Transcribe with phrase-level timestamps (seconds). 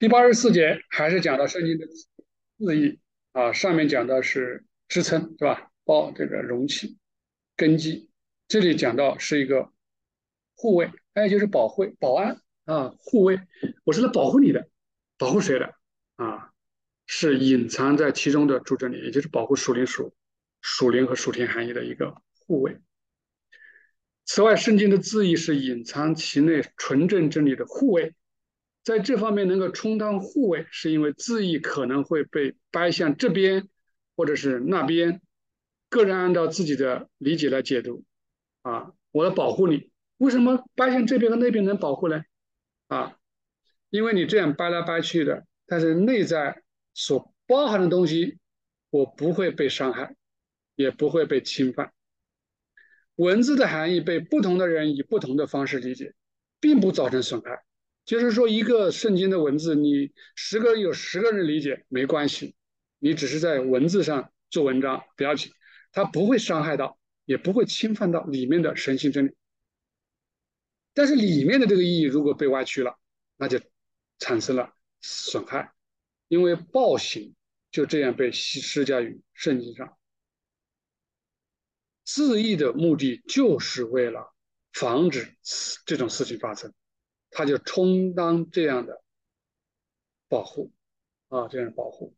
[0.00, 3.00] 第八十四节还是讲到圣经的字义
[3.32, 5.70] 啊，上面讲的是支撑是吧？
[5.84, 6.96] 包这个容器、
[7.54, 8.08] 根基，
[8.48, 9.70] 这里讲到是一个
[10.54, 13.40] 护卫，还有就是保护、保安啊，护卫，
[13.84, 14.70] 我是来保护你的，
[15.18, 15.74] 保护谁的
[16.16, 16.50] 啊？
[17.04, 20.14] 是隐藏在其中的主真理，也就是保护属灵属
[20.62, 22.14] 属灵和属天含义的一个
[22.46, 22.78] 护卫。
[24.24, 28.14] 此外，圣经的字义是隐藏其内纯正真理的护卫，
[28.90, 33.68] 在这方面能够充当护卫，是因为字义可能会被掰向这边
[34.16, 35.22] 或者是那边，
[35.88, 38.02] 个人按照自己的理解来解读。
[38.62, 42.24] 啊，我要保护你，为什么掰向这边和那边能保护呢？
[42.88, 43.16] 啊，
[43.90, 46.60] 因为你这样掰来掰去的，但是内在
[46.92, 48.38] 所包含的东西，
[48.90, 50.16] 我不会被伤害，
[50.74, 51.92] 也不会被侵犯。
[53.14, 56.12] 文字的含义被不同的人以不同的方式理解，
[56.58, 57.62] 并不造成损害。
[58.04, 62.54] 就是说，一个圣经的文字，你十个人有十个人理解没关系，
[62.98, 65.52] 你只是在文字上做文章，不要紧，
[65.92, 69.36] 它不会伤害到，也不会侵犯到里面的神性真理。
[70.92, 72.98] 但是里面的这个意义如果被歪曲了，
[73.36, 73.60] 那就
[74.18, 75.72] 产生了损害，
[76.26, 77.34] 因为暴行
[77.70, 79.96] 就这样被施加于圣经上。
[82.04, 84.34] 自义的目的就是为了
[84.72, 85.36] 防止
[85.86, 86.74] 这种事情发生，
[87.40, 89.02] 他就充当这样的
[90.28, 90.70] 保护
[91.28, 92.14] 啊，这样的保护。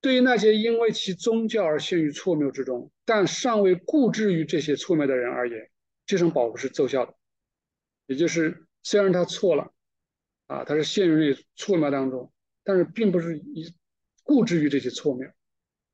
[0.00, 5.70] 对于那些因为其宗教而陷于错谬之中，但尚未固执于这些错谬的人而言，
[6.04, 7.14] 这种保护是奏效的。
[8.06, 9.72] 也就是虽然他错了
[10.48, 12.32] 啊，他是陷入于错谬当中，
[12.64, 13.72] 但是并不是一
[14.24, 15.30] 固执于这些错谬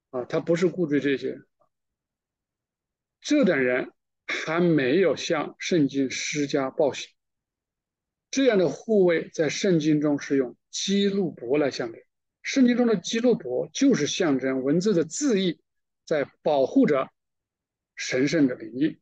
[0.08, 1.39] 啊，他不是固执于这些。
[3.20, 3.92] 这等人
[4.27, 7.14] 还没有向圣经施加暴行，
[8.34, 12.02] 这样的护卫在圣经中是用基路伯来象征。
[12.42, 15.60] 圣经中的基路伯就是象征文字的字义，
[16.04, 17.12] 在保护着
[17.94, 18.98] 神圣的灵意。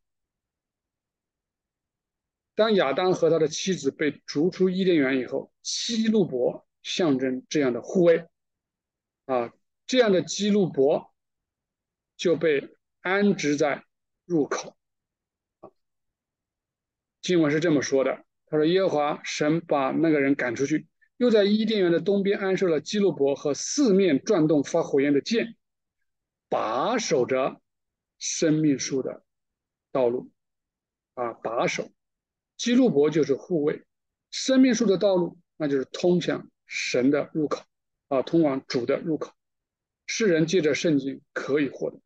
[2.55, 8.29] 当亚当和他的妻子被逐出伊甸园以后，基路伯象征这样的护卫，
[9.25, 9.51] 啊，
[9.87, 11.11] 这样的基路伯
[12.19, 13.83] 就被安置在。
[14.25, 14.77] 入口，
[17.21, 20.87] 经文是这么说的：“他说，耶和华神把那个人赶出去，
[21.17, 25.57] 又在伊甸园的东边安设了基路伯和四面转动发火焰的剑，
[26.51, 27.63] 把守着
[28.19, 29.25] 生命树的
[29.91, 30.31] 道路。
[31.15, 31.91] 啊，把守
[32.59, 33.85] 基路伯就是护卫
[34.31, 37.65] 生命树的道路，那就是通向神的入口
[38.09, 39.33] 啊，通往主的入口。
[40.07, 41.99] 世人借着圣经可以获得。”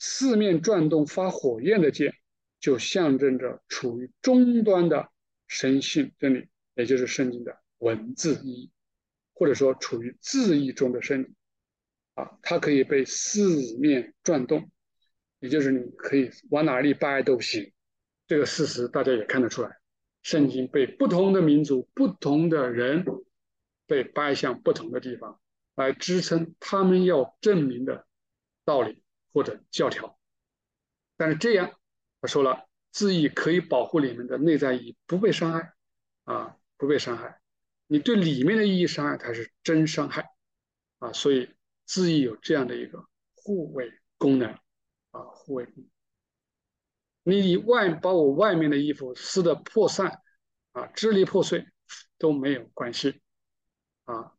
[0.00, 2.14] 四面转动发火焰的剑，
[2.58, 5.08] 就象征着处于终端的
[5.46, 8.70] 神性真理，也就是圣经的文字意义，
[9.32, 11.34] 或者说处于字义中的真理。
[12.14, 14.70] 啊，它可以被四面转动，
[15.40, 17.72] 也就是你可以往哪里掰都行。
[18.26, 19.76] 这个事实大家也看得出来，
[20.22, 23.04] 圣经被不同的民族、不同的人
[23.86, 25.40] 被掰向不同的地方，
[25.74, 28.06] 来支撑他们要证明的
[28.64, 29.02] 道理。
[29.32, 30.16] 或者教条，
[31.16, 31.76] 但是这样，
[32.20, 35.74] 他说了，字义可以保护里面的内在意义不被伤害，
[36.22, 37.40] 啊，不被伤害。
[37.88, 40.30] 你对里面的意义伤害才是真伤害，
[41.00, 41.52] 啊，所以
[41.84, 44.48] 字义有这样的一个护卫功能，
[45.10, 45.66] 啊，护卫。
[47.24, 50.22] 你外把我外面的衣服撕的破散，
[50.70, 51.66] 啊，支离破碎
[52.16, 53.20] 都没有关系，
[54.04, 54.34] 啊，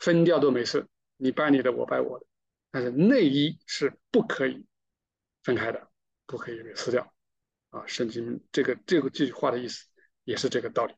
[0.00, 2.26] 分掉都没事，你掰你的，我掰我的。
[2.72, 4.66] 但是内衣是不可以
[5.44, 5.88] 分开的，
[6.26, 7.14] 不可以撕掉
[7.70, 7.84] 啊！
[7.86, 9.84] 圣经这个这个这句话的意思
[10.24, 10.94] 也是这个道理。